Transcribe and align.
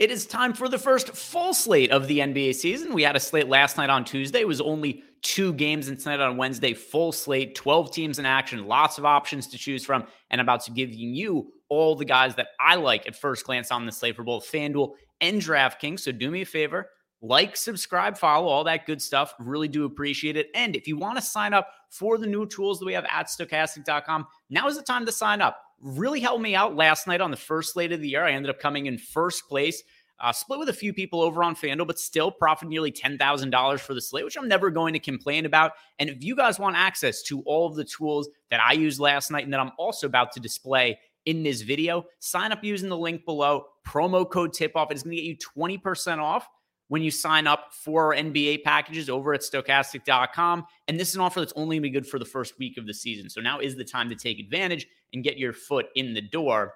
It 0.00 0.10
is 0.10 0.24
time 0.24 0.54
for 0.54 0.66
the 0.66 0.78
first 0.78 1.10
full 1.10 1.52
slate 1.52 1.90
of 1.90 2.08
the 2.08 2.20
NBA 2.20 2.54
season. 2.54 2.94
We 2.94 3.02
had 3.02 3.16
a 3.16 3.20
slate 3.20 3.50
last 3.50 3.76
night 3.76 3.90
on 3.90 4.02
Tuesday. 4.02 4.40
It 4.40 4.48
was 4.48 4.62
only 4.62 5.04
two 5.20 5.52
games, 5.52 5.88
and 5.88 6.00
tonight 6.00 6.20
on 6.20 6.38
Wednesday, 6.38 6.72
full 6.72 7.12
slate, 7.12 7.54
12 7.54 7.92
teams 7.92 8.18
in 8.18 8.24
action, 8.24 8.66
lots 8.66 8.96
of 8.96 9.04
options 9.04 9.46
to 9.48 9.58
choose 9.58 9.84
from, 9.84 10.06
and 10.30 10.40
about 10.40 10.64
to 10.64 10.70
give 10.70 10.90
you 10.90 11.52
all 11.68 11.96
the 11.96 12.06
guys 12.06 12.34
that 12.36 12.46
I 12.58 12.76
like 12.76 13.06
at 13.06 13.14
first 13.14 13.44
glance 13.44 13.70
on 13.70 13.84
the 13.84 13.92
slate 13.92 14.16
for 14.16 14.22
both 14.22 14.50
FanDuel 14.50 14.94
and 15.20 15.38
DraftKings. 15.38 16.00
So 16.00 16.12
do 16.12 16.30
me 16.30 16.40
a 16.40 16.46
favor, 16.46 16.88
like, 17.20 17.54
subscribe, 17.54 18.16
follow, 18.16 18.48
all 18.48 18.64
that 18.64 18.86
good 18.86 19.02
stuff. 19.02 19.34
Really 19.38 19.68
do 19.68 19.84
appreciate 19.84 20.38
it. 20.38 20.46
And 20.54 20.74
if 20.76 20.88
you 20.88 20.96
want 20.96 21.18
to 21.18 21.22
sign 21.22 21.52
up 21.52 21.68
for 21.90 22.16
the 22.16 22.26
new 22.26 22.46
tools 22.46 22.78
that 22.78 22.86
we 22.86 22.94
have 22.94 23.04
at 23.04 23.26
stokastic.com, 23.26 24.26
now 24.48 24.66
is 24.66 24.78
the 24.78 24.82
time 24.82 25.04
to 25.04 25.12
sign 25.12 25.42
up 25.42 25.60
really 25.80 26.20
helped 26.20 26.42
me 26.42 26.54
out 26.54 26.76
last 26.76 27.06
night 27.06 27.20
on 27.20 27.30
the 27.30 27.36
first 27.36 27.72
slate 27.72 27.92
of 27.92 28.00
the 28.00 28.08
year. 28.08 28.24
I 28.24 28.32
ended 28.32 28.50
up 28.50 28.60
coming 28.60 28.86
in 28.86 28.98
first 28.98 29.48
place, 29.48 29.82
uh, 30.20 30.32
split 30.32 30.58
with 30.58 30.68
a 30.68 30.74
few 30.74 30.92
people 30.92 31.22
over 31.22 31.42
on 31.42 31.56
FanDuel, 31.56 31.86
but 31.86 31.98
still 31.98 32.30
profit 32.30 32.68
nearly 32.68 32.92
$10,000 32.92 33.80
for 33.80 33.94
the 33.94 34.00
slate, 34.00 34.24
which 34.24 34.36
I'm 34.36 34.48
never 34.48 34.70
going 34.70 34.92
to 34.92 34.98
complain 34.98 35.46
about. 35.46 35.72
And 35.98 36.10
if 36.10 36.22
you 36.22 36.36
guys 36.36 36.58
want 36.58 36.76
access 36.76 37.22
to 37.24 37.40
all 37.42 37.66
of 37.66 37.76
the 37.76 37.84
tools 37.84 38.28
that 38.50 38.60
I 38.60 38.72
used 38.72 39.00
last 39.00 39.30
night 39.30 39.44
and 39.44 39.52
that 39.52 39.60
I'm 39.60 39.72
also 39.78 40.06
about 40.06 40.32
to 40.32 40.40
display 40.40 40.98
in 41.26 41.42
this 41.42 41.62
video, 41.62 42.04
sign 42.18 42.52
up 42.52 42.62
using 42.62 42.88
the 42.88 42.98
link 42.98 43.24
below. 43.24 43.66
Promo 43.86 44.28
code 44.28 44.52
tip 44.52 44.72
off. 44.76 44.90
It's 44.90 45.02
going 45.02 45.16
to 45.16 45.22
get 45.22 45.24
you 45.24 45.36
20% 45.56 46.18
off 46.18 46.46
when 46.88 47.02
you 47.02 47.10
sign 47.10 47.46
up 47.46 47.72
for 47.72 48.12
our 48.12 48.20
NBA 48.20 48.64
packages 48.64 49.08
over 49.08 49.32
at 49.32 49.42
stokastic.com. 49.42 50.66
And 50.88 50.98
this 50.98 51.10
is 51.10 51.14
an 51.14 51.20
offer 51.20 51.40
that's 51.40 51.52
only 51.54 51.76
going 51.76 51.82
to 51.82 51.88
be 51.88 51.90
good 51.90 52.06
for 52.06 52.18
the 52.18 52.24
first 52.24 52.58
week 52.58 52.76
of 52.78 52.86
the 52.86 52.92
season. 52.92 53.30
So 53.30 53.40
now 53.40 53.60
is 53.60 53.76
the 53.76 53.84
time 53.84 54.08
to 54.08 54.16
take 54.16 54.40
advantage 54.40 54.86
and 55.12 55.24
get 55.24 55.38
your 55.38 55.52
foot 55.52 55.86
in 55.94 56.14
the 56.14 56.20
door. 56.20 56.74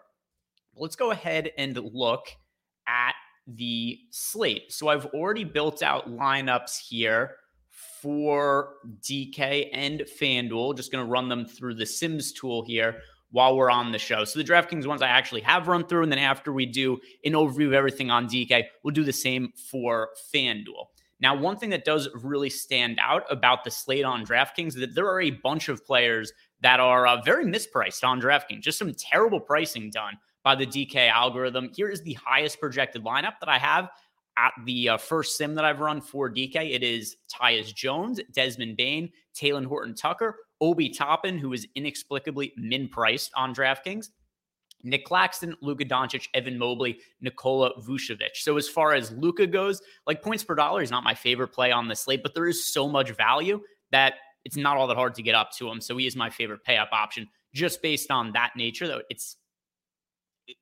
Let's 0.77 0.97
go 0.97 1.11
ahead 1.11 1.53
and 1.57 1.77
look 1.77 2.27
at 2.87 3.15
the 3.47 3.99
slate. 4.11 4.73
So 4.73 4.89
I've 4.89 5.07
already 5.07 5.45
built 5.45 5.83
out 5.83 6.11
lineups 6.11 6.79
here 6.79 7.37
for 8.01 8.75
DK 9.01 9.69
and 9.73 10.01
FanDuel. 10.01 10.77
Just 10.77 10.93
going 10.93 11.05
to 11.05 11.11
run 11.11 11.29
them 11.29 11.47
through 11.47 11.75
the 11.75 11.87
Sims 11.87 12.33
tool 12.33 12.65
here 12.65 12.97
while 13.31 13.57
we're 13.57 13.71
on 13.71 13.91
the 13.91 13.99
show. 13.99 14.25
So 14.25 14.39
the 14.39 14.45
DraftKings 14.45 14.87
ones 14.87 15.03
I 15.03 15.09
actually 15.09 15.41
have 15.41 15.67
run 15.67 15.85
through, 15.87 16.05
and 16.05 16.13
then 16.13 16.21
after 16.21 16.53
we 16.53 16.67
do 16.67 17.01
an 17.25 17.33
overview 17.33 17.67
of 17.67 17.73
everything 17.73 18.11
on 18.11 18.29
DK, 18.29 18.65
we'll 18.83 18.95
do 18.95 19.03
the 19.03 19.13
same 19.13 19.53
for 19.71 20.11
FanDuel. 20.33 20.87
Now, 21.21 21.35
one 21.37 21.57
thing 21.57 21.71
that 21.71 21.85
does 21.85 22.09
really 22.15 22.51
stand 22.51 22.99
out 23.01 23.25
about 23.31 23.65
the 23.65 23.71
slate 23.71 24.05
on 24.05 24.25
DraftKings 24.25 24.69
is 24.69 24.75
that 24.77 24.95
there 24.95 25.09
are 25.09 25.21
a 25.21 25.31
bunch 25.31 25.69
of 25.69 25.85
players 25.85 26.33
that 26.65 26.81
are 26.81 27.07
uh, 27.07 27.21
very 27.21 27.45
mispriced 27.45 28.03
on 28.03 28.19
DraftKings. 28.19 28.63
Just 28.63 28.79
some 28.79 28.95
terrible 28.95 29.39
pricing 29.39 29.91
done 29.91 30.15
by 30.43 30.55
the 30.55 30.67
DK 30.67 31.11
algorithm. 31.11 31.71
Here 31.77 31.91
is 31.91 32.01
the 32.03 32.15
highest 32.15 32.59
projected 32.59 33.05
lineup 33.05 33.35
that 33.41 33.51
I 33.51 33.59
have 33.59 33.91
at 34.39 34.53
the 34.65 34.89
uh, 34.89 34.97
first 34.97 35.37
sim 35.37 35.55
that 35.57 35.67
I've 35.67 35.81
run 35.81 36.01
for 36.01 36.31
DK. 36.31 36.75
It 36.75 36.83
is 36.83 37.17
Tyus 37.31 37.75
Jones, 37.75 38.19
Desmond 38.33 38.79
Bane, 38.79 39.11
Talen 39.39 39.67
Horton 39.67 39.95
Tucker, 39.95 40.37
Obi 40.63 40.89
Toppin, 40.89 41.37
who 41.37 41.53
is 41.53 41.69
inexplicably 41.75 42.55
min 42.57 42.89
priced 42.89 43.31
on 43.37 43.55
DraftKings. 43.55 44.09
Nick 44.83 45.05
Claxton, 45.05 45.55
Luka 45.61 45.85
Doncic, 45.85 46.29
Evan 46.33 46.57
Mobley, 46.57 46.99
Nikola 47.21 47.79
Vucevic. 47.83 48.37
So 48.37 48.57
as 48.57 48.71
far 48.71 48.95
as 48.95 49.13
Luka 49.13 49.47
goes, 49.47 49.83
like 50.07 50.23
points 50.23 50.45
per 50.45 50.55
dollar 50.55 50.81
is 50.81 50.91
not 50.91 51.05
my 51.05 51.15
favorite 51.15 51.49
play 51.49 51.73
on 51.73 51.89
the 51.89 51.97
slate, 51.97 52.23
but 52.23 52.35
there 52.35 52.49
is 52.49 52.73
so 52.73 52.89
much 52.89 53.11
value 53.11 53.61
that 53.93 54.15
it's 54.45 54.57
not 54.57 54.77
all 54.77 54.87
that 54.87 54.97
hard 54.97 55.15
to 55.15 55.23
get 55.23 55.35
up 55.35 55.51
to 55.53 55.69
him. 55.69 55.81
So 55.81 55.97
he 55.97 56.07
is 56.07 56.17
my 56.17 56.31
favorite 56.31 56.65
pay 56.65 56.77
up 56.77 56.91
option 56.93 57.29
just 57.55 57.83
based 57.83 58.11
on 58.11 58.33
that 58.33 58.53
nature. 58.57 58.87
Though 58.87 59.03
it's 59.11 59.37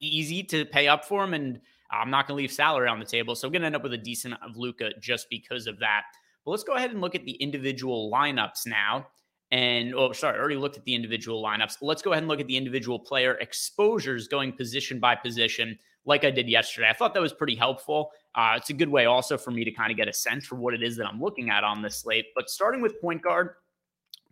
easy 0.01 0.43
to 0.45 0.65
pay 0.65 0.89
up 0.89 1.05
for 1.05 1.25
him, 1.25 1.35
and 1.35 1.61
I'm 1.91 2.11
not 2.11 2.27
going 2.27 2.37
to 2.37 2.43
leave 2.43 2.53
salary 2.53 2.89
on 2.89 2.99
the 2.99 3.05
table. 3.05 3.35
So 3.35 3.47
I'm 3.47 3.53
going 3.53 3.63
to 3.63 3.67
end 3.67 3.77
up 3.77 3.83
with 3.83 3.93
a 3.93 3.99
decent 3.99 4.35
of 4.35 4.57
Luka 4.57 4.91
just 5.01 5.29
because 5.29 5.67
of 5.67 5.79
that. 5.81 6.03
But 6.45 6.53
let's 6.53 6.65
go 6.65 6.75
ahead 6.75 6.91
and 6.91 7.01
look 7.01 7.15
at 7.15 7.25
the 7.25 7.33
individual 7.33 8.11
lineups 8.11 8.67
now. 8.67 9.07
And 9.51 9.95
oh, 9.95 10.13
sorry, 10.13 10.37
I 10.37 10.41
already 10.41 10.57
looked 10.57 10.79
at 10.79 10.85
the 10.85 10.95
individual 10.95 11.43
lineups. 11.43 11.77
Let's 11.83 12.01
go 12.01 12.13
ahead 12.13 12.23
and 12.23 12.29
look 12.29 12.41
at 12.41 12.47
the 12.47 12.57
individual 12.57 12.99
player 12.99 13.35
exposures 13.35 14.27
going 14.27 14.53
position 14.53 14.99
by 14.99 15.15
position, 15.15 15.79
like 16.07 16.25
I 16.25 16.31
did 16.31 16.49
yesterday. 16.49 16.89
I 16.89 16.95
thought 16.95 17.13
that 17.13 17.21
was 17.21 17.35
pretty 17.35 17.55
helpful. 17.55 18.13
Uh, 18.35 18.55
it's 18.57 18.71
a 18.71 18.73
good 18.73 18.89
way 18.89 19.05
also 19.05 19.37
for 19.37 19.51
me 19.51 19.63
to 19.65 19.71
kind 19.71 19.91
of 19.91 19.99
get 19.99 20.09
a 20.09 20.13
sense 20.13 20.47
for 20.47 20.55
what 20.57 20.73
it 20.73 20.83
is 20.83 20.97
that 20.97 21.07
I'm 21.07 21.21
looking 21.21 21.51
at 21.51 21.65
on 21.65 21.83
this 21.83 21.99
slate. 21.99 22.27
But 22.35 22.49
starting 22.49 22.81
with 22.81 22.99
point 23.03 23.21
guard, 23.21 23.51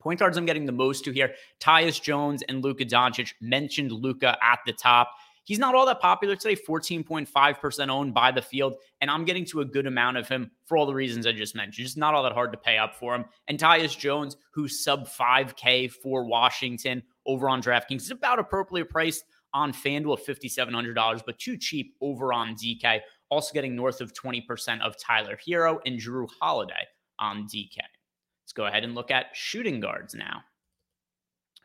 point 0.00 0.18
guards 0.18 0.36
I'm 0.36 0.46
getting 0.46 0.66
the 0.66 0.72
most 0.72 1.04
to 1.04 1.12
here 1.12 1.34
Tyus 1.60 2.00
Jones 2.00 2.42
and 2.48 2.64
Luka 2.64 2.84
Doncic 2.84 3.34
mentioned 3.40 3.92
Luka 3.92 4.36
at 4.42 4.58
the 4.66 4.72
top. 4.72 5.12
He's 5.44 5.58
not 5.58 5.74
all 5.74 5.86
that 5.86 6.00
popular 6.00 6.36
today, 6.36 6.54
14.5% 6.54 7.88
owned 7.88 8.14
by 8.14 8.30
the 8.30 8.42
field. 8.42 8.74
And 9.00 9.10
I'm 9.10 9.24
getting 9.24 9.44
to 9.46 9.60
a 9.60 9.64
good 9.64 9.86
amount 9.86 10.16
of 10.16 10.28
him 10.28 10.50
for 10.64 10.76
all 10.76 10.86
the 10.86 10.94
reasons 10.94 11.26
I 11.26 11.32
just 11.32 11.56
mentioned. 11.56 11.86
Just 11.86 11.96
not 11.96 12.14
all 12.14 12.22
that 12.22 12.32
hard 12.32 12.52
to 12.52 12.58
pay 12.58 12.78
up 12.78 12.94
for 12.94 13.14
him. 13.14 13.24
And 13.48 13.58
Tyus 13.58 13.98
Jones, 13.98 14.36
who's 14.52 14.84
sub 14.84 15.08
5K 15.08 15.90
for 15.90 16.24
Washington 16.24 17.02
over 17.26 17.48
on 17.48 17.62
DraftKings, 17.62 18.02
is 18.02 18.10
about 18.10 18.38
appropriately 18.38 18.84
priced 18.84 19.24
on 19.52 19.72
FanDuel 19.72 20.18
at 20.18 20.36
$5,700, 20.36 21.22
but 21.26 21.38
too 21.38 21.56
cheap 21.56 21.96
over 22.00 22.32
on 22.32 22.54
DK. 22.54 23.00
Also 23.30 23.52
getting 23.52 23.74
north 23.74 24.00
of 24.00 24.12
20% 24.12 24.80
of 24.82 24.96
Tyler 24.98 25.36
Herro 25.36 25.80
and 25.84 25.98
Jrue 25.98 26.28
Holiday 26.40 26.86
on 27.18 27.48
DK. 27.48 27.78
Let's 28.50 28.56
go 28.56 28.66
ahead 28.66 28.82
and 28.82 28.96
look 28.96 29.12
at 29.12 29.26
shooting 29.32 29.78
guards 29.78 30.12
now. 30.12 30.42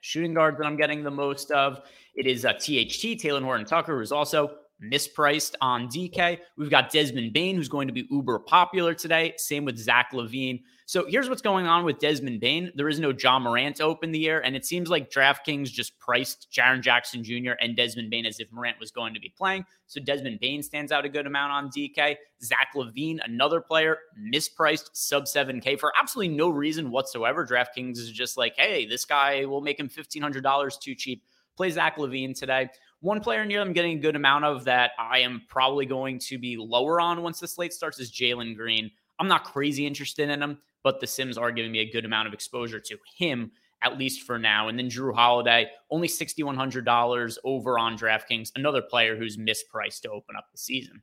Shooting 0.02 0.36
guards 0.36 0.60
that 0.60 0.68
I'm 0.68 0.78
getting 0.78 1.02
the 1.02 1.10
most 1.10 1.50
of. 1.50 1.82
It 2.14 2.28
is 2.28 2.46
a 2.46 2.52
uh, 2.52 2.54
THT, 2.54 3.18
Talen 3.20 3.42
Horton 3.42 3.66
Tucker, 3.66 3.98
who's 3.98 4.12
also 4.12 4.52
mispriced 4.84 5.56
on 5.62 5.88
DK. 5.88 6.40
We've 6.58 6.70
got 6.70 6.92
Desmond 6.92 7.34
Bane, 7.34 7.56
who's 7.56 7.70
going 7.70 7.88
to 7.88 7.94
be 7.94 8.08
uber 8.12 8.40
popular 8.40 8.94
today. 8.94 9.34
Same 9.38 9.66
with 9.66 9.78
Zach 9.78 10.12
LaVine. 10.14 10.62
So 10.88 11.06
here's 11.08 11.30
what's 11.30 11.42
going 11.42 11.66
on 11.66 11.84
with 11.84 11.98
Desmond 11.98 12.40
Bane. 12.42 12.72
There 12.76 12.88
is 12.88 13.00
no 13.00 13.12
Ja 13.12 13.40
Morant 13.40 13.82
open 13.82 14.12
the 14.12 14.20
year, 14.20 14.42
and 14.42 14.56
it 14.56 14.66
seems 14.66 14.88
like 14.88 15.10
DraftKings 15.10 15.70
just 15.70 15.98
priced 15.98 16.48
Jaren 16.56 16.82
Jackson 16.82 17.24
Jr. 17.24 17.54
and 17.60 17.76
Desmond 17.76 18.12
Bane 18.12 18.28
as 18.28 18.40
if 18.40 18.52
Morant 18.52 18.80
was 18.80 18.92
going 18.92 19.16
to 19.16 19.20
be 19.20 19.34
playing. 19.36 19.66
So 19.88 20.00
Desmond 20.00 20.40
Bane 20.40 20.62
stands 20.62 20.92
out 20.92 21.04
a 21.04 21.10
good 21.10 21.26
amount 21.26 21.54
on 21.54 21.70
DK. 21.70 22.18
Zach 22.44 22.70
LaVine, 22.76 23.18
another 23.26 23.62
player, 23.62 23.98
mispriced 24.32 24.90
sub 24.94 25.24
7K 25.24 25.80
for 25.80 25.92
absolutely 26.00 26.36
no 26.36 26.50
reason 26.50 26.92
whatsoever. 26.92 27.46
DraftKings 27.46 27.98
is 27.98 28.12
just 28.12 28.38
like, 28.38 28.54
hey, 28.56 28.86
this 28.86 29.06
guy 29.06 29.46
will 29.46 29.62
make 29.62 29.80
him 29.80 29.90
$1,500 29.90 30.80
too 30.80 30.94
cheap. 30.94 31.24
Play 31.58 31.72
Zach 31.72 31.98
LaVine 31.98 32.38
today. 32.38 32.70
One 33.06 33.22
player 33.22 33.46
near 33.46 33.64
them 33.64 33.72
getting 33.72 34.00
a 34.00 34.02
good 34.02 34.16
amount 34.16 34.46
of 34.46 34.66
that 34.66 34.92
I 34.98 35.20
am 35.20 35.44
probably 35.48 35.86
going 35.86 36.18
to 36.20 36.40
be 36.40 36.58
lower 36.58 37.00
on 37.00 37.22
once 37.22 37.40
the 37.40 37.48
slate 37.48 37.72
starts 37.72 38.00
is 38.00 38.12
Jalen 38.12 38.56
Green. 38.58 38.90
I'm 39.20 39.28
not 39.28 39.44
crazy 39.44 39.86
interested 39.86 40.28
in 40.28 40.42
him 40.42 40.58
but 40.86 41.00
the 41.00 41.08
Sims 41.08 41.36
are 41.38 41.52
giving 41.52 41.72
me 41.72 41.80
a 41.80 41.92
good 41.92 42.06
amount 42.06 42.28
of 42.28 42.34
exposure 42.34 42.80
to 42.80 42.98
him, 43.18 43.52
at 43.82 43.98
least 43.98 44.22
for 44.22 44.38
now. 44.38 44.68
And 44.68 44.78
then 44.78 44.88
Jrue 44.88 45.16
Holiday, 45.16 45.72
only 45.90 46.08
$6,100 46.08 47.38
over 47.44 47.80
on 47.80 47.98
DraftKings, 47.98 48.52
another 48.56 48.84
player 48.84 49.18
who's 49.18 49.36
mispriced 49.36 50.02
to 50.02 50.12
open 50.12 50.36
up 50.38 50.46
the 50.52 50.60
season. 50.60 51.02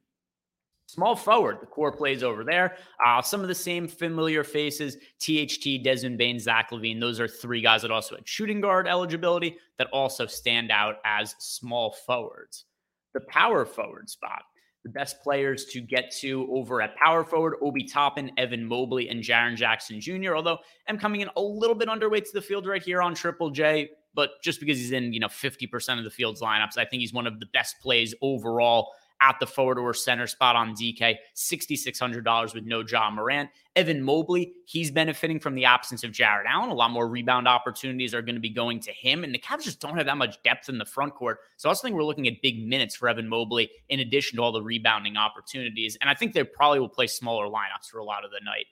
Small 0.86 1.16
forward, 1.16 1.58
the 1.60 1.66
core 1.66 1.92
plays 1.92 2.22
over 2.22 2.44
there. 2.44 2.76
Uh, 3.04 3.22
some 3.22 3.40
of 3.40 3.48
the 3.48 3.54
same 3.54 3.88
familiar 3.88 4.44
faces 4.44 4.96
THT, 5.20 5.82
Desmond 5.82 6.18
Bane, 6.18 6.38
Zach 6.38 6.70
LaVine. 6.70 7.00
Those 7.00 7.18
are 7.18 7.28
three 7.28 7.62
guys 7.62 7.82
that 7.82 7.90
also 7.90 8.16
had 8.16 8.28
shooting 8.28 8.60
guard 8.60 8.86
eligibility 8.86 9.56
that 9.78 9.88
also 9.92 10.26
stand 10.26 10.70
out 10.70 10.96
as 11.04 11.34
small 11.38 11.96
forwards. 12.06 12.66
The 13.14 13.20
power 13.20 13.64
forward 13.64 14.10
spot 14.10 14.42
the 14.84 14.90
best 14.90 15.22
players 15.22 15.66
to 15.66 15.80
get 15.80 16.10
to 16.10 16.48
over 16.52 16.82
at 16.82 16.96
power 16.96 17.24
forward 17.24 17.54
Obi 17.62 17.84
Toppin, 17.84 18.32
Evan 18.36 18.66
Mobley, 18.66 19.08
and 19.08 19.22
Jaren 19.22 19.56
Jackson 19.56 20.00
Jr. 20.00 20.34
Although 20.34 20.58
I'm 20.88 20.98
coming 20.98 21.20
in 21.20 21.30
a 21.36 21.40
little 21.40 21.76
bit 21.76 21.88
underweight 21.88 22.24
to 22.24 22.32
the 22.32 22.42
field 22.42 22.66
right 22.66 22.82
here 22.82 23.00
on 23.00 23.14
Triple 23.14 23.50
J, 23.50 23.90
but 24.14 24.30
just 24.42 24.60
because 24.60 24.78
he's 24.78 24.92
in, 24.92 25.12
you 25.12 25.20
know, 25.20 25.28
50% 25.28 25.98
of 25.98 26.04
the 26.04 26.10
field's 26.10 26.42
lineups, 26.42 26.76
I 26.76 26.84
think 26.84 27.00
he's 27.00 27.12
one 27.12 27.26
of 27.26 27.38
the 27.38 27.46
best 27.46 27.80
plays 27.80 28.14
overall 28.22 28.92
at 29.22 29.38
the 29.38 29.46
forward 29.46 29.78
or 29.78 29.94
center 29.94 30.26
spot 30.26 30.56
on 30.56 30.74
DK, 30.74 31.16
$6,600 31.36 32.54
with 32.54 32.64
no 32.64 32.82
Ja 32.82 33.08
Morant. 33.10 33.48
Evan 33.76 34.02
Mobley, 34.02 34.52
he's 34.66 34.90
benefiting 34.90 35.38
from 35.38 35.54
the 35.54 35.64
absence 35.64 36.02
of 36.02 36.10
Jarrett 36.10 36.46
Allen. 36.48 36.70
A 36.70 36.74
lot 36.74 36.90
more 36.90 37.08
rebound 37.08 37.46
opportunities 37.46 38.14
are 38.14 38.20
going 38.20 38.34
to 38.34 38.40
be 38.40 38.50
going 38.50 38.80
to 38.80 38.92
him. 38.92 39.22
And 39.22 39.32
the 39.32 39.38
Cavs 39.38 39.62
just 39.62 39.80
don't 39.80 39.96
have 39.96 40.06
that 40.06 40.18
much 40.18 40.42
depth 40.42 40.68
in 40.68 40.76
the 40.76 40.84
front 40.84 41.14
court. 41.14 41.38
So 41.56 41.68
I 41.68 41.70
also 41.70 41.82
think 41.82 41.94
we're 41.94 42.02
looking 42.02 42.26
at 42.26 42.42
big 42.42 42.66
minutes 42.66 42.96
for 42.96 43.08
Evan 43.08 43.28
Mobley 43.28 43.70
in 43.88 44.00
addition 44.00 44.36
to 44.36 44.42
all 44.42 44.52
the 44.52 44.60
rebounding 44.60 45.16
opportunities. 45.16 45.96
And 46.00 46.10
I 46.10 46.14
think 46.14 46.32
they 46.32 46.42
probably 46.42 46.80
will 46.80 46.88
play 46.88 47.06
smaller 47.06 47.46
lineups 47.46 47.88
for 47.90 47.98
a 47.98 48.04
lot 48.04 48.24
of 48.24 48.32
the 48.32 48.40
night. 48.44 48.66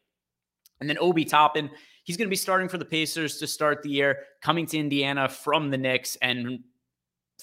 And 0.81 0.91
then 0.91 0.99
Obi 0.99 1.25
Toppin, 1.25 1.71
he's 2.05 2.17
going 2.17 2.27
to 2.27 2.31
be 2.31 2.37
starting 2.37 2.69
for 2.69 2.79
the 2.79 2.85
Pacers 2.85 3.39
to 3.39 3.47
start 3.47 3.83
the 3.83 3.91
year, 3.91 4.19
coming 4.43 4.67
to 4.67 4.79
Indiana 4.79 5.29
from 5.29 5.71
the 5.71 5.79
Knicks. 5.79 6.17
And 6.23 6.61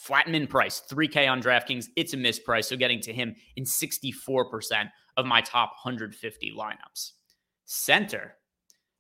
flat 0.02 0.28
min 0.28 0.48
price, 0.48 0.82
3K 0.90 1.30
on 1.30 1.42
DraftKings. 1.42 1.88
It's 1.96 2.14
a 2.14 2.18
misprice. 2.18 2.66
So 2.66 2.76
getting 2.76 3.00
to 3.02 3.14
him 3.14 3.36
in 3.56 3.64
64% 3.64 4.90
of 5.18 5.26
my 5.26 5.42
top 5.42 5.72
150 5.84 6.54
lineups. 6.58 7.12
Center. 7.66 8.36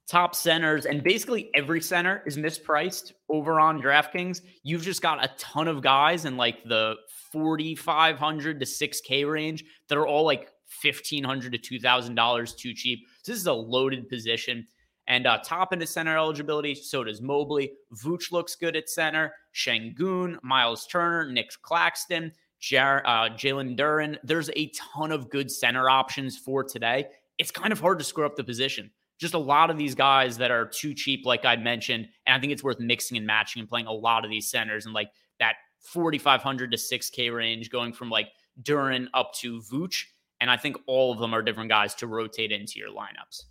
top 0.07 0.33
centers, 0.33 0.85
and 0.85 1.03
basically 1.03 1.49
every 1.53 1.81
center 1.81 2.23
is 2.25 2.37
mispriced 2.37 3.11
over 3.29 3.59
on 3.59 3.81
DraftKings. 3.81 4.41
You've 4.63 4.83
just 4.83 5.01
got 5.01 5.23
a 5.23 5.29
ton 5.37 5.67
of 5.67 5.81
guys 5.81 6.25
in 6.25 6.37
like 6.37 6.63
the 6.63 6.95
4,500 7.33 8.59
to 8.59 8.65
6K 8.65 9.29
range 9.29 9.65
that 9.89 9.97
are 9.97 10.07
all 10.07 10.25
like 10.25 10.49
1,500 10.81 11.51
to 11.51 11.79
$2,000 11.79 12.57
too 12.57 12.73
cheap. 12.73 12.99
So 13.23 13.31
this 13.33 13.41
is 13.41 13.47
a 13.47 13.53
loaded 13.53 14.07
position. 14.07 14.67
And 15.07 15.25
uh, 15.25 15.39
top 15.43 15.71
into 15.71 15.87
center 15.87 16.17
eligibility, 16.17 16.75
so 16.75 17.03
does 17.03 17.21
Mobley. 17.21 17.71
Vooch 17.93 18.31
looks 18.31 18.55
good 18.55 18.75
at 18.75 18.89
center. 18.89 19.33
Sengun, 19.55 20.37
Miles 20.43 20.85
Turner, 20.87 21.31
Nick 21.31 21.51
Claxton, 21.61 22.31
Jar- 22.59 23.03
uh, 23.05 23.29
Jalen 23.29 23.77
Duren. 23.77 24.17
There's 24.23 24.49
a 24.55 24.71
ton 24.75 25.11
of 25.11 25.29
good 25.29 25.49
center 25.49 25.89
options 25.89 26.37
for 26.37 26.63
today. 26.63 27.07
It's 27.37 27.51
kind 27.51 27.71
of 27.71 27.79
hard 27.79 27.99
to 27.99 28.05
screw 28.05 28.25
up 28.25 28.35
the 28.35 28.43
position. 28.43 28.91
Just 29.17 29.33
a 29.33 29.39
lot 29.39 29.69
of 29.69 29.77
these 29.77 29.95
guys 29.95 30.37
that 30.37 30.51
are 30.51 30.65
too 30.65 30.93
cheap, 30.93 31.25
like 31.25 31.45
I'd 31.45 31.63
mentioned. 31.63 32.07
And 32.25 32.35
I 32.35 32.39
think 32.39 32.51
it's 32.51 32.63
worth 32.63 32.79
mixing 32.79 33.17
and 33.17 33.25
matching 33.25 33.61
and 33.61 33.69
playing 33.69 33.87
a 33.87 33.93
lot 33.93 34.25
of 34.25 34.29
these 34.29 34.49
centers 34.49 34.85
and 34.85 34.93
like 34.93 35.09
that 35.39 35.55
4,500 35.79 36.71
to 36.71 36.77
6K 36.77 37.33
range, 37.33 37.69
going 37.69 37.93
from 37.93 38.09
like 38.09 38.27
Duren 38.61 39.07
up 39.13 39.33
to 39.35 39.61
Vooch. 39.61 40.03
And 40.39 40.51
I 40.51 40.57
think 40.57 40.77
all 40.85 41.13
of 41.13 41.19
them 41.19 41.33
are 41.33 41.41
different 41.41 41.69
guys 41.69 41.95
to 41.95 42.07
rotate 42.07 42.51
into 42.51 42.77
your 42.77 42.89
lineups. 42.89 43.43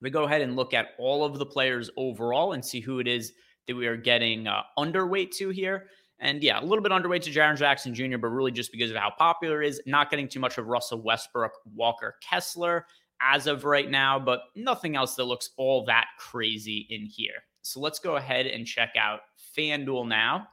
We 0.00 0.10
go 0.10 0.24
ahead 0.24 0.42
and 0.42 0.56
look 0.56 0.74
at 0.74 0.88
all 0.98 1.24
of 1.24 1.38
the 1.38 1.46
players 1.46 1.90
overall 1.96 2.52
and 2.52 2.64
see 2.64 2.80
who 2.80 3.00
it 3.00 3.08
is 3.08 3.32
that 3.66 3.76
we 3.76 3.86
are 3.86 3.96
getting 3.96 4.46
uh, 4.46 4.62
underweight 4.78 5.32
to 5.32 5.50
here. 5.50 5.88
And 6.20 6.42
yeah, 6.42 6.60
a 6.60 6.64
little 6.64 6.82
bit 6.82 6.92
underweight 6.92 7.22
to 7.22 7.30
Jaren 7.30 7.56
Jackson 7.56 7.94
Jr., 7.94 8.18
but 8.18 8.28
really 8.28 8.50
just 8.50 8.72
because 8.72 8.90
of 8.90 8.96
how 8.96 9.12
popular 9.16 9.62
is. 9.62 9.80
Not 9.86 10.10
getting 10.10 10.28
too 10.28 10.40
much 10.40 10.58
of 10.58 10.66
Russell 10.66 11.02
Westbrook, 11.02 11.52
Walker 11.74 12.16
Kessler 12.28 12.86
as 13.20 13.46
of 13.46 13.64
right 13.64 13.90
now, 13.90 14.18
but 14.18 14.42
nothing 14.54 14.96
else 14.96 15.14
that 15.16 15.24
looks 15.24 15.50
all 15.56 15.84
that 15.86 16.06
crazy 16.18 16.86
in 16.90 17.04
here. 17.04 17.42
So 17.62 17.80
let's 17.80 17.98
go 17.98 18.16
ahead 18.16 18.46
and 18.46 18.66
check 18.66 18.94
out 18.98 19.20
FanDuel 19.56 20.08
now. 20.08 20.48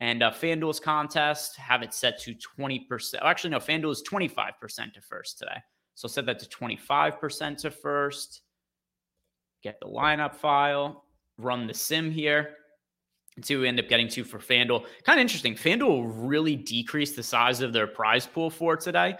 And 0.00 0.22
uh, 0.22 0.30
FanDuel's 0.30 0.80
contest, 0.80 1.56
have 1.56 1.82
it 1.82 1.92
set 1.92 2.18
to 2.22 2.34
20%. 2.58 3.14
Actually, 3.22 3.50
no, 3.50 3.58
FanDuel 3.58 3.92
is 3.92 4.02
25% 4.02 4.94
to 4.94 5.00
first 5.00 5.38
today. 5.38 5.58
So 5.94 6.08
set 6.08 6.26
that 6.26 6.38
to 6.38 6.48
25% 6.48 7.58
to 7.58 7.70
first. 7.70 8.42
Get 9.62 9.78
the 9.80 9.86
lineup 9.86 10.34
file, 10.34 11.04
run 11.38 11.66
the 11.66 11.74
sim 11.74 12.10
here. 12.10 12.56
And 13.36 13.50
end 13.64 13.78
up 13.78 13.88
getting 13.88 14.08
to 14.08 14.24
for 14.24 14.38
FanDuel. 14.38 14.84
Kind 15.04 15.18
of 15.18 15.22
interesting. 15.22 15.54
FanDuel 15.54 16.10
really 16.14 16.56
decreased 16.56 17.16
the 17.16 17.22
size 17.22 17.60
of 17.60 17.72
their 17.72 17.86
prize 17.86 18.26
pool 18.26 18.50
for 18.50 18.76
today. 18.76 19.14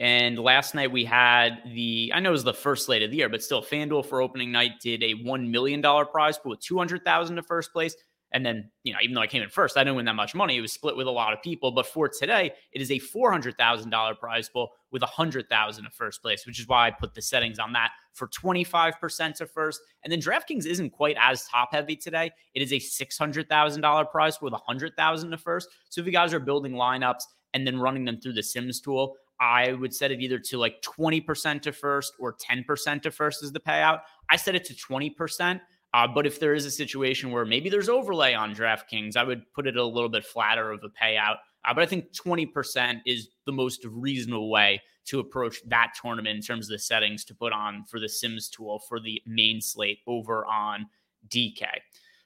And 0.00 0.38
last 0.38 0.74
night 0.74 0.90
we 0.90 1.04
had 1.04 1.62
the, 1.72 2.10
I 2.14 2.20
know 2.20 2.30
it 2.30 2.32
was 2.32 2.44
the 2.44 2.52
first 2.52 2.86
slate 2.86 3.02
of 3.02 3.10
the 3.10 3.18
year, 3.18 3.28
but 3.28 3.42
still, 3.42 3.62
FanDuel 3.62 4.04
for 4.04 4.20
opening 4.20 4.50
night 4.50 4.72
did 4.80 5.02
a 5.02 5.14
$1 5.14 5.48
million 5.48 5.80
prize 5.80 6.38
pool 6.38 6.50
with 6.50 6.60
200000 6.60 7.36
to 7.36 7.42
first 7.42 7.72
place. 7.72 7.94
And 8.32 8.44
then, 8.46 8.70
you 8.82 8.92
know, 8.92 8.98
even 9.02 9.14
though 9.14 9.20
I 9.20 9.26
came 9.26 9.42
in 9.42 9.50
first, 9.50 9.76
I 9.76 9.84
didn't 9.84 9.96
win 9.96 10.06
that 10.06 10.14
much 10.14 10.34
money. 10.34 10.56
It 10.56 10.60
was 10.62 10.72
split 10.72 10.96
with 10.96 11.06
a 11.06 11.10
lot 11.10 11.32
of 11.32 11.42
people. 11.42 11.70
But 11.70 11.86
for 11.86 12.08
today, 12.08 12.52
it 12.72 12.80
is 12.80 12.90
a 12.90 12.98
$400,000 12.98 14.18
prize 14.18 14.48
pool 14.48 14.70
with 14.90 15.02
100000 15.02 15.84
to 15.84 15.90
first 15.90 16.22
place, 16.22 16.46
which 16.46 16.58
is 16.58 16.66
why 16.66 16.86
I 16.86 16.90
put 16.90 17.14
the 17.14 17.22
settings 17.22 17.58
on 17.58 17.72
that 17.74 17.90
for 18.14 18.28
25% 18.28 19.34
to 19.34 19.46
first. 19.46 19.80
And 20.04 20.12
then 20.12 20.20
DraftKings 20.20 20.66
isn't 20.66 20.90
quite 20.90 21.16
as 21.20 21.46
top 21.46 21.72
heavy 21.72 21.96
today. 21.96 22.30
It 22.54 22.62
is 22.62 22.72
a 22.72 22.76
$600,000 22.76 24.10
prize 24.10 24.40
with 24.40 24.52
100000 24.52 25.30
to 25.30 25.38
first. 25.38 25.68
So 25.90 26.00
if 26.00 26.06
you 26.06 26.12
guys 26.12 26.32
are 26.32 26.40
building 26.40 26.72
lineups 26.72 27.22
and 27.54 27.66
then 27.66 27.78
running 27.78 28.04
them 28.04 28.18
through 28.20 28.34
the 28.34 28.42
Sims 28.42 28.80
tool, 28.80 29.16
I 29.40 29.72
would 29.72 29.94
set 29.94 30.12
it 30.12 30.20
either 30.20 30.38
to 30.38 30.58
like 30.58 30.80
20% 30.82 31.62
to 31.62 31.72
first 31.72 32.14
or 32.18 32.34
10% 32.34 33.02
to 33.02 33.10
first 33.10 33.42
as 33.42 33.52
the 33.52 33.60
payout. 33.60 34.00
I 34.30 34.36
set 34.36 34.54
it 34.54 34.64
to 34.66 34.74
20% 34.74 35.60
uh, 35.94 36.06
but 36.06 36.26
if 36.26 36.40
there 36.40 36.54
is 36.54 36.64
a 36.64 36.70
situation 36.70 37.30
where 37.30 37.44
maybe 37.44 37.68
there's 37.68 37.88
overlay 37.88 38.34
on 38.34 38.54
DraftKings, 38.54 39.16
I 39.16 39.24
would 39.24 39.42
put 39.52 39.66
it 39.66 39.76
a 39.76 39.84
little 39.84 40.08
bit 40.08 40.24
flatter 40.24 40.70
of 40.70 40.82
a 40.84 40.88
payout. 40.88 41.36
Uh, 41.64 41.74
but 41.74 41.82
I 41.82 41.86
think 41.86 42.12
20% 42.12 43.00
is 43.06 43.28
the 43.44 43.52
most 43.52 43.84
reasonable 43.84 44.50
way 44.50 44.82
to 45.04 45.20
approach 45.20 45.62
that 45.66 45.92
tournament 46.00 46.36
in 46.36 46.42
terms 46.42 46.66
of 46.66 46.70
the 46.70 46.78
settings 46.78 47.24
to 47.24 47.34
put 47.34 47.52
on 47.52 47.84
for 47.84 48.00
the 48.00 48.08
Sims 48.08 48.48
tool 48.48 48.80
for 48.88 49.00
the 49.00 49.20
main 49.26 49.60
slate 49.60 49.98
over 50.06 50.46
on 50.46 50.86
DK. 51.28 51.66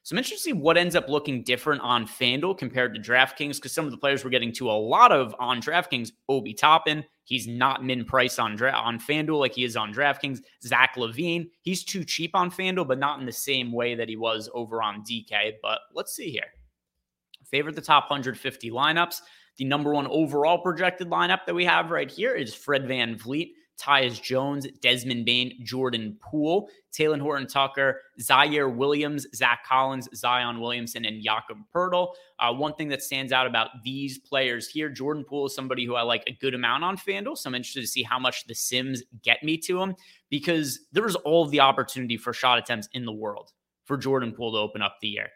So 0.07 0.15
I'm 0.15 0.19
interested 0.19 0.37
to 0.37 0.43
see 0.43 0.53
what 0.53 0.77
ends 0.77 0.95
up 0.95 1.09
looking 1.09 1.43
different 1.43 1.83
on 1.83 2.07
FanDuel 2.07 2.59
compared 2.59 2.95
to 2.95 3.01
DraftKings 3.01 3.57
because 3.57 3.73
some 3.73 3.87
of 3.87 3.91
the 3.91 3.97
players 3.97 4.23
we're 4.23 4.31
getting 4.31 4.53
to 4.53 4.71
a 4.71 4.71
lot 4.71 5.11
of 5.11 5.35
on 5.41 5.61
DraftKings, 5.61 6.13
Obi 6.29 6.55
Toppin, 6.55 7.05
he's 7.25 7.49
not 7.49 7.85
min 7.85 8.05
price 8.05 8.39
on 8.39 8.55
dra- 8.55 8.71
on 8.71 9.01
FanDuel 9.01 9.41
like 9.41 9.55
he 9.55 9.65
is 9.65 9.77
on 9.77 9.93
DraftKings. 9.93 10.43
Zach 10.63 10.95
LaVine, 10.95 11.49
he's 11.63 11.83
too 11.83 12.05
cheap 12.05 12.37
on 12.37 12.53
FanDuel, 12.53 12.87
but 12.87 13.01
not 13.01 13.19
in 13.19 13.27
the 13.27 13.33
same 13.33 13.73
way 13.73 13.97
that 13.97 14.09
he 14.09 14.15
was 14.15 14.49
over 14.55 14.81
on 14.81 15.03
DK. 15.03 15.55
But 15.61 15.81
let's 15.93 16.15
see 16.15 16.31
here. 16.31 16.53
Favorite 17.51 17.75
the 17.75 17.81
top 17.81 18.05
150 18.09 18.71
lineups. 18.71 19.23
The 19.57 19.65
number 19.65 19.93
one 19.93 20.07
overall 20.07 20.59
projected 20.59 21.11
lineup 21.11 21.47
that 21.47 21.55
we 21.57 21.65
have 21.65 21.91
right 21.91 22.09
here 22.09 22.33
is 22.33 22.55
Fred 22.55 22.87
Van 22.87 23.17
VanVleet. 23.17 23.49
Tyus 23.81 24.21
Jones, 24.21 24.67
Desmond 24.81 25.25
Bane, 25.27 25.59
Jordan 25.63 26.17
Poole, 26.21 26.69
Talen 26.93 27.21
Horton 27.21 27.47
Tucker, 27.47 28.01
Ziaire 28.21 28.75
Williams, 28.75 29.27
Zach 29.35 29.65
Collins, 29.67 30.09
Zion 30.15 30.61
Williamson, 30.61 31.05
and 31.05 31.23
Jakob 31.23 31.59
Poeltl. 31.75 32.15
Uh, 32.39 32.53
one 32.53 32.75
thing 32.75 32.89
that 32.89 33.03
stands 33.03 33.33
out 33.33 33.47
about 33.47 33.69
these 33.85 34.19
players 34.19 34.69
here, 34.69 34.89
Jordan 34.89 35.25
Poole 35.25 35.47
is 35.47 35.55
somebody 35.55 35.85
who 35.85 35.95
I 35.95 36.03
like 36.03 36.25
a 36.27 36.33
good 36.33 36.55
amount 36.55 36.85
on 36.85 36.97
FanDuel. 36.97 37.37
So 37.37 37.49
I'm 37.49 37.55
interested 37.55 37.83
to 37.83 37.87
see 37.87 38.03
how 38.03 38.19
much 38.19 38.47
the 38.47 38.55
Sims 38.55 39.03
get 39.23 39.43
me 39.43 39.59
to 39.59 39.81
him 39.81 39.95
because 40.31 40.81
there 40.93 41.07
is 41.07 41.17
all 41.17 41.47
the 41.47 41.61
opportunity 41.61 42.17
for 42.17 42.33
shot 42.33 42.59
attempts 42.59 42.89
in 42.93 43.05
the 43.05 43.13
world 43.13 43.53
for 43.85 43.97
Jordan 43.97 44.33
Poole 44.33 44.53
to 44.53 44.59
open 44.59 44.83
up 44.83 44.97
the 45.01 45.09
year. 45.09 45.29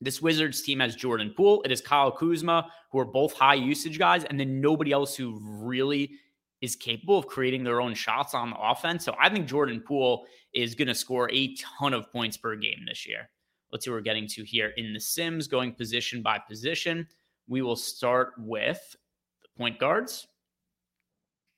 This 0.00 0.22
Wizards 0.22 0.62
team 0.62 0.80
has 0.80 0.96
Jordan 0.96 1.34
Poole. 1.36 1.62
It 1.62 1.70
is 1.70 1.82
Kyle 1.82 2.10
Kuzma, 2.10 2.70
who 2.90 2.98
are 2.98 3.04
both 3.04 3.34
high 3.34 3.54
usage 3.54 3.98
guys, 3.98 4.24
and 4.24 4.40
then 4.40 4.60
nobody 4.60 4.92
else 4.92 5.14
who 5.14 5.38
really 5.42 6.12
is 6.60 6.76
capable 6.76 7.18
of 7.18 7.26
creating 7.26 7.64
their 7.64 7.80
own 7.80 7.94
shots 7.94 8.34
on 8.34 8.50
the 8.50 8.56
offense. 8.56 9.04
So 9.04 9.14
I 9.20 9.28
think 9.28 9.46
Jordan 9.46 9.80
Poole 9.80 10.26
is 10.52 10.74
going 10.74 10.88
to 10.88 10.94
score 10.94 11.30
a 11.30 11.54
ton 11.56 11.94
of 11.94 12.10
points 12.12 12.36
per 12.36 12.56
game 12.56 12.84
this 12.86 13.06
year. 13.06 13.30
Let's 13.72 13.84
see 13.84 13.90
what 13.90 13.96
we're 13.96 14.02
getting 14.02 14.26
to 14.28 14.44
here 14.44 14.72
in 14.76 14.92
the 14.92 15.00
Sims, 15.00 15.46
going 15.46 15.72
position 15.72 16.22
by 16.22 16.38
position. 16.38 17.06
We 17.48 17.62
will 17.62 17.76
start 17.76 18.32
with 18.38 18.96
the 19.42 19.48
point 19.56 19.78
guards. 19.78 20.26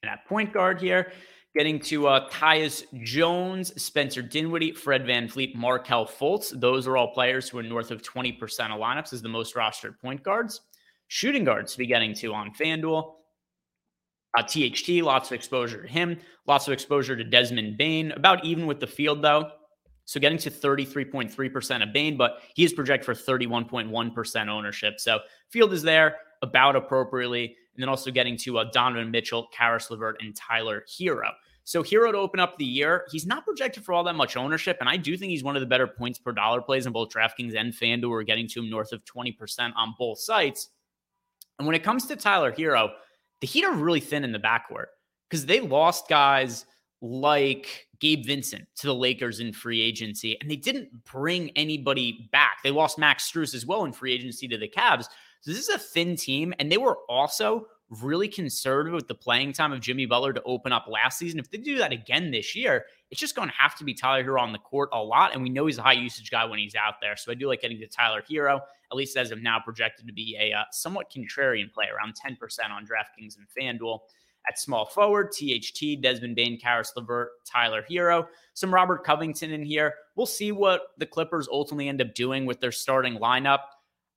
And 0.03 0.11
at 0.11 0.27
point 0.27 0.53
guard 0.53 0.81
here, 0.81 1.13
getting 1.55 1.79
to 1.81 2.09
uh, 2.09 2.29
Tyus 2.29 2.85
Jones, 3.03 3.81
Spencer 3.83 4.23
Dinwiddie, 4.23 4.73
Fred 4.73 5.05
VanVleet, 5.05 5.55
Markelle 5.55 6.07
Fultz. 6.07 6.59
Those 6.59 6.87
are 6.87 6.97
all 6.97 7.13
players 7.13 7.49
who 7.49 7.59
are 7.59 7.63
north 7.63 7.91
of 7.91 8.03
20% 8.03 8.39
of 8.41 8.81
lineups 8.81 9.13
as 9.13 9.23
the 9.23 9.29
most 9.29 9.55
rostered 9.55 9.99
point 10.01 10.23
guards. 10.23 10.63
Shooting 11.09 11.45
guards 11.45 11.73
to 11.73 11.79
be 11.79 11.87
getting 11.87 12.15
to 12.15 12.33
on 12.33 12.53
FanDuel. 12.55 13.15
Uh, 14.37 14.43
THT, 14.43 15.03
lots 15.03 15.31
of 15.31 15.35
exposure 15.35 15.83
to 15.83 15.89
him, 15.89 16.19
lots 16.47 16.67
of 16.67 16.73
exposure 16.73 17.17
to 17.17 17.25
Desmond 17.25 17.77
Bane, 17.77 18.13
about 18.13 18.45
even 18.45 18.67
with 18.67 18.81
the 18.81 18.87
field 18.87 19.23
though. 19.23 19.51
So 20.05 20.19
getting 20.19 20.39
to 20.39 20.51
33.3% 20.51 21.83
of 21.83 21.93
Bane, 21.93 22.17
but 22.17 22.41
he 22.55 22.65
is 22.65 22.73
projected 22.73 23.05
for 23.05 23.15
31.1% 23.15 24.49
ownership. 24.49 24.99
So 24.99 25.21
field 25.51 25.73
is 25.73 25.83
there 25.83 26.17
about 26.43 26.77
appropriately. 26.77 27.57
And 27.75 27.83
then 27.83 27.89
also 27.89 28.11
getting 28.11 28.37
to 28.39 28.59
uh, 28.59 28.65
Donovan 28.71 29.11
Mitchell, 29.11 29.49
Caris 29.53 29.91
LeVert, 29.91 30.17
and 30.21 30.37
Tyler 30.37 30.85
Herro. 30.89 31.31
So 31.65 31.83
Herro 31.83 32.13
to 32.13 32.19
open 32.19 32.41
up 32.41 32.59
the 32.59 32.65
year, 32.65 33.07
he's 33.11 33.25
not 33.25 33.45
projected 33.45 33.85
for 33.85 33.93
all 33.93 34.05
that 34.05 34.17
much 34.17 34.37
ownership, 34.37 34.77
and 34.81 34.89
I 34.89 34.97
do 34.97 35.17
think 35.17 35.31
he's 35.31 35.45
one 35.45 35.57
of 35.57 35.61
the 35.61 35.67
better 35.67 35.87
points 35.87 36.19
per 36.19 36.33
dollar 36.33 36.61
plays 36.61 36.87
in 36.87 36.93
both 36.93 37.11
DraftKings 37.11 37.57
and 37.57 37.73
FanDuel. 37.73 38.11
We're 38.11 38.25
getting 38.25 38.49
to 38.49 38.61
him 38.61 38.69
north 38.69 38.93
of 38.93 39.05
20% 39.05 39.73
on 39.77 39.95
both 39.97 40.19
sites. 40.19 40.71
And 41.59 41.67
when 41.67 41.77
it 41.77 41.85
comes 41.85 42.07
to 42.07 42.17
Tyler 42.17 42.53
Herro, 42.53 42.91
the 43.43 43.47
Heat 43.49 43.65
are 43.65 43.75
really 43.75 44.01
thin 44.01 44.25
in 44.25 44.33
the 44.33 44.39
backcourt 44.39 44.87
because 45.29 45.45
they 45.45 45.61
lost 45.61 46.09
guys 46.09 46.65
like 47.03 47.89
Gabe 47.99 48.25
Vincent 48.25 48.67
to 48.77 48.87
the 48.87 48.95
Lakers 48.95 49.41
in 49.41 49.53
free 49.53 49.83
agency, 49.83 50.39
and 50.41 50.49
they 50.49 50.57
didn't 50.57 51.05
bring 51.05 51.51
anybody 51.51 52.29
back. 52.33 52.59
They 52.63 52.71
lost 52.71 52.99
Max 52.99 53.31
Strus 53.31 53.53
as 53.53 53.67
well 53.67 53.85
in 53.85 53.93
free 53.93 54.13
agency 54.13 54.47
to 54.47 54.57
the 54.57 54.69
Cavs. 54.69 55.07
So 55.41 55.51
this 55.51 55.59
is 55.59 55.69
a 55.69 55.79
thin 55.79 56.15
team, 56.15 56.55
and 56.61 56.71
they 56.71 56.79
were 56.79 56.99
also 57.09 57.67
really 58.01 58.29
conservative 58.29 58.95
with 58.95 59.09
the 59.09 59.15
playing 59.15 59.53
time 59.53 59.73
of 59.73 59.81
Jimmy 59.81 60.07
Butler 60.07 60.33
to 60.33 60.43
open 60.45 60.73
up 60.73 60.87
last 60.89 61.19
season. 61.19 61.39
If 61.39 61.51
they 61.51 61.59
do 61.59 61.79
that 61.79 61.93
again 61.93 62.31
this 62.31 62.55
year, 62.57 62.87
it's 63.11 63.21
just 63.21 63.37
going 63.37 63.49
to 63.49 63.55
have 63.57 63.77
to 63.77 63.85
be 63.85 63.93
Tyler 63.93 64.25
Herro 64.25 64.41
on 64.41 64.53
the 64.53 64.59
court 64.59 64.89
a 64.93 65.03
lot. 65.03 65.35
And 65.35 65.43
we 65.43 65.51
know 65.51 65.67
he's 65.67 65.79
a 65.79 65.83
high 65.83 65.93
usage 65.93 66.31
guy 66.31 66.45
when 66.47 66.59
he's 66.59 66.75
out 66.75 66.95
there. 67.03 67.17
So 67.17 67.31
I 67.31 67.35
do 67.35 67.49
like 67.49 67.61
getting 67.61 67.79
to 67.81 67.87
Tyler 67.87 68.23
Herro, 68.23 68.57
at 68.57 68.97
least 68.97 69.17
as 69.17 69.31
of 69.31 69.43
now, 69.43 69.61
projected 69.63 70.07
to 70.07 70.13
be 70.13 70.39
a 70.41 70.57
uh, 70.57 70.65
somewhat 70.71 71.13
contrarian 71.13 71.71
play, 71.71 71.87
around 71.95 72.15
10% 72.15 72.37
on 72.71 72.87
DraftKings 72.87 73.37
and 73.37 73.47
FanDuel. 73.81 74.01
At 74.49 74.59
small 74.59 74.87
forward, 74.87 75.31
THT, 75.31 76.03
Desmond 76.03 76.35
Bane, 76.35 76.59
Caris 76.59 76.93
LeVert, 76.97 77.29
Tyler 77.45 77.85
Herro, 77.89 78.27
some 78.55 78.75
Robert 78.75 79.05
Covington 79.05 79.53
in 79.53 79.65
here. 79.65 79.95
We'll 80.17 80.27
see 80.27 80.51
what 80.51 80.89
the 80.99 81.07
Clippers 81.07 81.47
ultimately 81.49 81.89
end 81.89 82.01
up 82.01 82.13
doing 82.15 82.45
with 82.45 82.59
their 82.59 82.73
starting 82.73 83.19
lineup. 83.19 83.61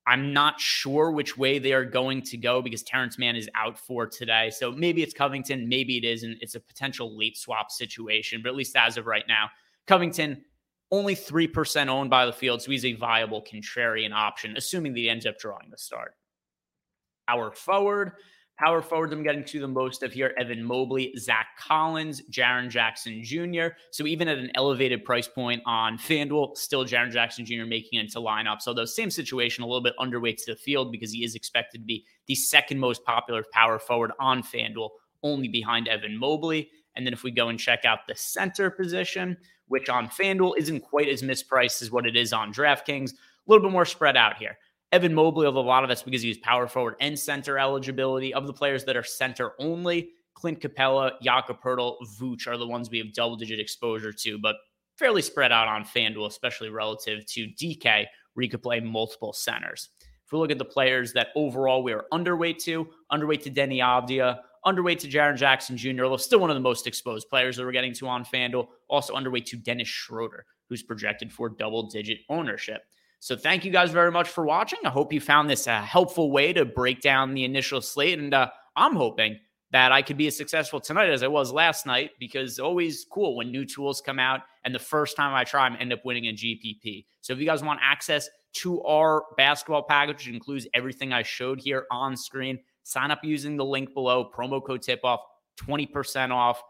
I'm 0.07 0.33
not 0.33 0.59
sure 0.59 1.11
which 1.11 1.37
way 1.37 1.57
they 1.57 1.73
are 1.73 1.85
going 1.85 2.21
to 2.23 2.37
go 2.37 2.61
because 2.61 2.83
Terance 2.83 3.17
Mann 3.17 3.35
is 3.35 3.49
out 3.55 3.77
for 3.77 4.05
today. 4.05 4.51
So 4.51 4.71
maybe 4.71 5.01
it's 5.01 5.13
Covington, 5.13 5.67
maybe 5.67 5.97
it 5.97 6.03
isn't. 6.03 6.37
It's 6.41 6.55
a 6.55 6.59
potential 6.59 7.17
late 7.17 7.37
swap 7.37 7.71
situation, 7.71 8.41
but 8.43 8.49
at 8.49 8.55
least 8.55 8.75
as 8.75 8.97
of 8.97 9.07
right 9.07 9.25
now, 9.27 9.49
Covington 9.87 10.43
only 10.91 11.15
3% 11.15 11.87
owned 11.87 12.09
by 12.09 12.25
the 12.25 12.33
field. 12.33 12.61
So 12.61 12.71
he's 12.71 12.85
a 12.85 12.93
viable 12.93 13.43
contrarian 13.43 14.13
option, 14.13 14.55
assuming 14.57 14.93
that 14.93 14.99
he 14.99 15.09
ends 15.09 15.25
up 15.25 15.39
drawing 15.39 15.69
the 15.71 15.77
start. 15.77 16.13
Our 17.27 17.51
forward, 17.51 18.13
Power 18.57 18.81
forwards, 18.81 19.11
I'm 19.11 19.21
getting 19.21 19.43
to 19.43 19.59
the 19.59 19.67
most 19.67 20.01
of 20.01 20.13
here 20.13 20.33
Evan 20.37 20.63
Mobley, 20.63 21.13
Zach 21.17 21.47
Collins, 21.59 22.21
Jaren 22.31 22.69
Jackson 22.69 23.21
Jr. 23.21 23.75
So 23.91 24.05
even 24.05 24.29
at 24.29 24.37
an 24.37 24.49
elevated 24.55 25.03
price 25.03 25.27
point 25.27 25.61
on 25.65 25.97
FanDuel, 25.97 26.55
still 26.55 26.85
Jaren 26.85 27.11
Jackson 27.11 27.45
Jr. 27.45 27.65
making 27.65 27.99
it 27.99 28.03
into 28.03 28.19
lineups. 28.19 28.65
Although, 28.65 28.85
same 28.85 29.11
situation, 29.11 29.65
a 29.65 29.67
little 29.67 29.83
bit 29.83 29.93
underweight 29.99 30.37
to 30.45 30.53
the 30.53 30.55
field 30.55 30.89
because 30.89 31.11
he 31.11 31.25
is 31.25 31.35
expected 31.35 31.79
to 31.79 31.85
be 31.85 32.05
the 32.27 32.35
second 32.35 32.79
most 32.79 33.03
popular 33.03 33.43
power 33.51 33.77
forward 33.77 34.13
on 34.21 34.41
FanDuel, 34.41 34.89
only 35.21 35.49
behind 35.49 35.89
Evan 35.89 36.17
Mobley. 36.17 36.69
And 36.95 37.05
then 37.05 37.11
if 37.11 37.23
we 37.23 37.31
go 37.31 37.49
and 37.49 37.59
check 37.59 37.83
out 37.83 38.07
the 38.07 38.15
center 38.15 38.69
position, 38.69 39.35
which 39.67 39.89
on 39.89 40.07
FanDuel 40.07 40.57
isn't 40.57 40.79
quite 40.79 41.09
as 41.09 41.21
mispriced 41.21 41.81
as 41.81 41.91
what 41.91 42.05
it 42.05 42.15
is 42.15 42.31
on 42.31 42.53
DraftKings, 42.53 43.11
a 43.11 43.15
little 43.47 43.67
bit 43.67 43.73
more 43.73 43.85
spread 43.85 44.15
out 44.15 44.37
here. 44.37 44.57
Evan 44.91 45.13
Mobley, 45.13 45.45
although 45.45 45.59
a 45.59 45.61
lot 45.61 45.83
of 45.83 45.89
that's 45.89 46.03
because 46.03 46.21
he's 46.21 46.37
power 46.37 46.67
forward 46.67 46.95
and 47.01 47.17
center 47.17 47.57
eligibility. 47.57 48.33
Of 48.33 48.47
the 48.47 48.53
players 48.53 48.85
that 48.85 48.95
are 48.95 49.03
center 49.03 49.51
only, 49.59 50.09
Clint 50.35 50.59
Capela, 50.61 51.13
Jakob 51.21 51.61
Poeltl, 51.61 51.95
Vooch 52.19 52.47
are 52.47 52.57
the 52.57 52.67
ones 52.67 52.89
we 52.89 52.99
have 52.99 53.13
double 53.13 53.35
digit 53.35 53.59
exposure 53.59 54.13
to, 54.13 54.37
but 54.37 54.55
fairly 54.97 55.21
spread 55.21 55.51
out 55.51 55.67
on 55.67 55.83
FanDuel, 55.83 56.27
especially 56.27 56.69
relative 56.69 57.25
to 57.25 57.47
DK, 57.47 58.05
where 58.33 58.43
you 58.43 58.49
could 58.49 58.63
play 58.63 58.79
multiple 58.79 59.33
centers. 59.33 59.89
If 60.25 60.31
we 60.31 60.39
look 60.39 60.51
at 60.51 60.57
the 60.57 60.65
players 60.65 61.13
that 61.13 61.27
overall 61.35 61.83
we 61.83 61.93
are 61.93 62.05
underweight 62.11 62.57
to, 62.63 62.87
underweight 63.11 63.43
to 63.43 63.51
Deni 63.51 63.77
Avdija, 63.77 64.39
underweight 64.65 64.99
to 64.99 65.07
Jaren 65.07 65.37
Jackson 65.37 65.77
Jr., 65.77 66.05
although 66.05 66.17
still 66.17 66.39
one 66.39 66.49
of 66.49 66.55
the 66.55 66.61
most 66.61 66.87
exposed 66.87 67.29
players 67.29 67.57
that 67.57 67.65
we're 67.65 67.71
getting 67.71 67.93
to 67.93 68.07
on 68.07 68.25
FanDuel, 68.25 68.67
also 68.89 69.13
underweight 69.13 69.45
to 69.45 69.57
Dennis 69.57 69.87
Schroeder, 69.87 70.45
who's 70.67 70.81
projected 70.81 71.31
for 71.31 71.49
double 71.49 71.89
digit 71.89 72.19
ownership. 72.29 72.81
So 73.25 73.35
thank 73.35 73.65
you 73.65 73.71
guys 73.71 73.89
very 73.89 74.11
much 74.11 74.29
for 74.29 74.45
watching. 74.45 74.77
I 74.85 74.89
hope 74.89 75.11
you 75.11 75.19
found 75.19 75.49
this 75.49 75.65
a 75.65 75.81
helpful 75.81 76.29
way 76.29 76.53
to 76.53 76.63
break 76.63 77.01
down 77.01 77.33
the 77.33 77.43
initial 77.43 77.81
slate. 77.81 78.19
And 78.19 78.31
uh, 78.31 78.51
I'm 78.75 78.95
hoping 78.95 79.39
that 79.71 79.91
I 79.91 80.03
could 80.03 80.15
be 80.15 80.27
as 80.27 80.37
successful 80.37 80.79
tonight 80.79 81.09
as 81.09 81.23
I 81.23 81.27
was 81.27 81.51
last 81.51 81.87
night 81.87 82.11
because 82.19 82.59
always 82.59 83.03
cool 83.11 83.35
when 83.35 83.49
new 83.49 83.65
tools 83.65 83.99
come 83.99 84.19
out 84.19 84.41
and 84.63 84.75
the 84.75 84.79
first 84.79 85.15
time 85.15 85.33
I 85.33 85.43
try, 85.43 85.67
I 85.67 85.75
end 85.75 85.91
up 85.91 86.05
winning 86.05 86.27
a 86.27 86.33
GPP. 86.33 87.07
So 87.21 87.33
if 87.33 87.39
you 87.39 87.47
guys 87.47 87.63
want 87.63 87.79
access 87.81 88.29
to 88.57 88.83
our 88.83 89.23
basketball 89.37 89.87
package, 89.89 90.17
which 90.17 90.35
includes 90.35 90.67
everything 90.75 91.11
I 91.11 91.23
showed 91.23 91.59
here 91.59 91.87
on 91.89 92.15
screen, 92.15 92.59
sign 92.83 93.09
up 93.09 93.23
using 93.23 93.57
the 93.57 93.65
link 93.65 93.95
below, 93.95 94.29
promo 94.31 94.63
code 94.63 94.83
tip 94.83 94.99
off, 95.03 95.21
20% 95.67 96.29
off. 96.29 96.61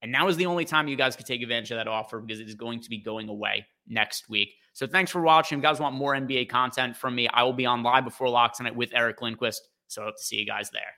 And 0.00 0.10
now 0.10 0.28
is 0.28 0.38
the 0.38 0.46
only 0.46 0.64
time 0.64 0.88
you 0.88 0.96
guys 0.96 1.16
could 1.16 1.26
take 1.26 1.42
advantage 1.42 1.70
of 1.70 1.76
that 1.76 1.86
offer 1.86 2.18
because 2.18 2.40
it 2.40 2.48
is 2.48 2.54
going 2.54 2.80
to 2.80 2.88
be 2.88 2.96
going 2.96 3.28
away 3.28 3.66
next 3.86 4.30
week. 4.30 4.54
So 4.78 4.86
thanks 4.86 5.10
for 5.10 5.20
watching. 5.20 5.58
If 5.58 5.62
you 5.64 5.68
guys 5.68 5.80
want 5.80 5.96
more 5.96 6.12
NBA 6.12 6.48
content 6.48 6.96
from 6.96 7.16
me, 7.16 7.26
I 7.26 7.42
will 7.42 7.52
be 7.52 7.66
on 7.66 7.82
live 7.82 8.04
before 8.04 8.28
lock 8.28 8.56
tonight 8.56 8.76
with 8.76 8.90
Eric 8.94 9.20
Lindquist. 9.20 9.68
So 9.88 10.02
I 10.02 10.04
hope 10.04 10.18
to 10.18 10.22
see 10.22 10.36
you 10.36 10.46
guys 10.46 10.70
there. 10.70 10.94